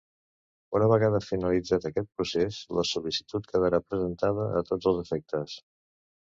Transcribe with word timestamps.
Una 0.77 0.87
vegada 0.91 1.19
finalitzat 1.25 1.85
aquest 1.89 2.09
procés 2.15 2.63
la 2.79 2.87
sol·licitud 2.93 3.53
quedarà 3.53 3.83
presentada 3.93 4.51
a 4.63 4.67
tots 4.73 4.93
els 4.95 5.07
efectes. 5.07 5.59